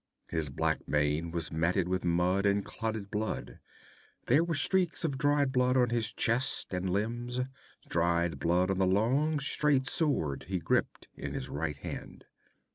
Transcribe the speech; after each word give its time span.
His 0.29 0.49
black 0.49 0.87
mane 0.87 1.29
was 1.29 1.51
matted 1.51 1.87
with 1.87 2.03
mud 2.03 2.43
and 2.43 2.65
clotted 2.65 3.11
blood; 3.11 3.59
there 4.25 4.43
were 4.43 4.55
streaks 4.55 5.03
of 5.03 5.19
dried 5.19 5.51
blood 5.51 5.77
on 5.77 5.89
his 5.91 6.11
chest 6.11 6.73
and 6.73 6.89
limbs, 6.89 7.41
dried 7.87 8.39
blood 8.39 8.71
on 8.71 8.79
the 8.79 8.87
long 8.87 9.39
straight 9.39 9.85
sword 9.85 10.45
he 10.49 10.57
gripped 10.57 11.07
in 11.15 11.35
his 11.35 11.49
right 11.49 11.77
hand. 11.77 12.25